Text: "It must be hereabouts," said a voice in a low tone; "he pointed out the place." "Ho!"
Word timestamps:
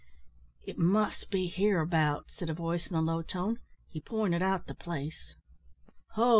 "It 0.63 0.79
must 0.79 1.29
be 1.29 1.45
hereabouts," 1.47 2.33
said 2.33 2.49
a 2.49 2.55
voice 2.55 2.87
in 2.87 2.95
a 2.95 3.01
low 3.03 3.21
tone; 3.21 3.59
"he 3.87 4.01
pointed 4.01 4.41
out 4.41 4.65
the 4.65 4.73
place." 4.73 5.35
"Ho!" 6.13 6.29